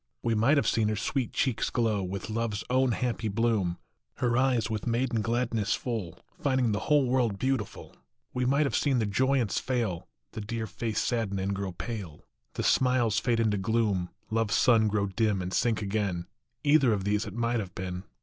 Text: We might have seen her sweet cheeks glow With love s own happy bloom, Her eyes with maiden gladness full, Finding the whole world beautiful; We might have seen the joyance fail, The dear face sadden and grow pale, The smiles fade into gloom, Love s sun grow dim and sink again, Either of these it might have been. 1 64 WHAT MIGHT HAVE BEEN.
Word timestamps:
We 0.23 0.33
might 0.33 0.57
have 0.57 0.65
seen 0.67 0.87
her 0.87 0.95
sweet 0.95 1.31
cheeks 1.31 1.69
glow 1.69 2.01
With 2.01 2.31
love 2.31 2.53
s 2.53 2.63
own 2.71 2.93
happy 2.93 3.27
bloom, 3.27 3.77
Her 4.15 4.35
eyes 4.35 4.67
with 4.67 4.87
maiden 4.87 5.21
gladness 5.21 5.75
full, 5.75 6.17
Finding 6.39 6.71
the 6.71 6.79
whole 6.89 7.05
world 7.05 7.37
beautiful; 7.37 7.95
We 8.33 8.43
might 8.43 8.65
have 8.65 8.75
seen 8.75 8.97
the 8.97 9.05
joyance 9.05 9.59
fail, 9.59 10.07
The 10.31 10.41
dear 10.41 10.65
face 10.65 10.99
sadden 10.99 11.37
and 11.37 11.53
grow 11.53 11.73
pale, 11.73 12.25
The 12.53 12.63
smiles 12.63 13.19
fade 13.19 13.39
into 13.39 13.57
gloom, 13.57 14.09
Love 14.31 14.49
s 14.49 14.55
sun 14.55 14.87
grow 14.87 15.05
dim 15.05 15.39
and 15.39 15.53
sink 15.53 15.83
again, 15.83 16.25
Either 16.63 16.93
of 16.93 17.03
these 17.03 17.27
it 17.27 17.35
might 17.35 17.59
have 17.59 17.75
been. 17.75 17.83
1 17.83 17.85
64 17.85 17.85
WHAT 17.85 17.91
MIGHT 17.91 17.99
HAVE 18.01 18.05
BEEN. 18.05 18.09